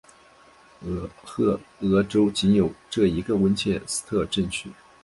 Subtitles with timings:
[0.81, 1.43] 俄亥
[1.81, 4.71] 俄州仅有这一个温彻斯特镇区。